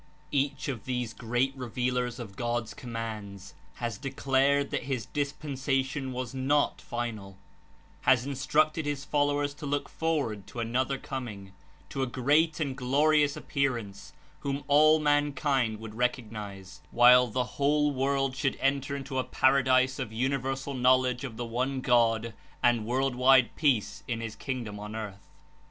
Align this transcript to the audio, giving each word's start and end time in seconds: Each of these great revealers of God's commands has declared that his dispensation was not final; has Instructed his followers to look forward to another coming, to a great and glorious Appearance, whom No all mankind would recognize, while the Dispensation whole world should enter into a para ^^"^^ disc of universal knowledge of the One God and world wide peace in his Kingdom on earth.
Each 0.31 0.67
of 0.67 0.85
these 0.85 1.13
great 1.13 1.55
revealers 1.55 2.17
of 2.17 2.35
God's 2.35 2.73
commands 2.73 3.53
has 3.75 3.99
declared 3.99 4.71
that 4.71 4.85
his 4.85 5.05
dispensation 5.05 6.11
was 6.11 6.33
not 6.33 6.81
final; 6.81 7.37
has 8.01 8.25
Instructed 8.25 8.87
his 8.87 9.05
followers 9.05 9.53
to 9.53 9.67
look 9.67 9.87
forward 9.87 10.47
to 10.47 10.59
another 10.59 10.97
coming, 10.97 11.51
to 11.89 12.01
a 12.01 12.07
great 12.07 12.59
and 12.59 12.75
glorious 12.75 13.37
Appearance, 13.37 14.13
whom 14.39 14.55
No 14.55 14.63
all 14.67 14.99
mankind 14.99 15.79
would 15.79 15.93
recognize, 15.93 16.81
while 16.89 17.27
the 17.27 17.43
Dispensation 17.43 17.57
whole 17.57 17.93
world 17.93 18.35
should 18.35 18.55
enter 18.59 18.95
into 18.95 19.19
a 19.19 19.23
para 19.23 19.63
^^"^^ 19.63 19.81
disc 19.83 19.99
of 19.99 20.11
universal 20.11 20.73
knowledge 20.73 21.23
of 21.23 21.37
the 21.37 21.45
One 21.45 21.79
God 21.79 22.33
and 22.63 22.87
world 22.87 23.13
wide 23.13 23.55
peace 23.55 24.01
in 24.07 24.19
his 24.19 24.35
Kingdom 24.35 24.79
on 24.79 24.95
earth. 24.95 25.27